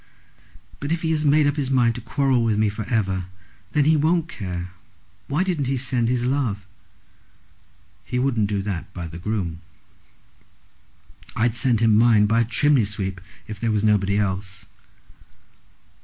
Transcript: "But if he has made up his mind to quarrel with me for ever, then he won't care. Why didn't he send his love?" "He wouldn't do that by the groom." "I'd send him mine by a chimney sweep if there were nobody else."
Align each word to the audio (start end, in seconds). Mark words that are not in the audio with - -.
"But 0.79 0.91
if 0.91 1.03
he 1.03 1.11
has 1.11 1.23
made 1.23 1.45
up 1.45 1.57
his 1.57 1.69
mind 1.69 1.93
to 1.93 2.01
quarrel 2.01 2.43
with 2.43 2.57
me 2.57 2.69
for 2.69 2.85
ever, 2.85 3.25
then 3.73 3.85
he 3.85 3.95
won't 3.95 4.27
care. 4.27 4.71
Why 5.27 5.43
didn't 5.43 5.65
he 5.67 5.77
send 5.77 6.09
his 6.09 6.25
love?" 6.25 6.65
"He 8.03 8.17
wouldn't 8.17 8.47
do 8.49 8.63
that 8.63 8.91
by 8.95 9.05
the 9.07 9.19
groom." 9.19 9.61
"I'd 11.35 11.53
send 11.53 11.81
him 11.81 11.95
mine 11.99 12.25
by 12.25 12.39
a 12.41 12.45
chimney 12.45 12.83
sweep 12.85 13.21
if 13.47 13.59
there 13.59 13.71
were 13.71 13.77
nobody 13.83 14.17
else." 14.17 14.65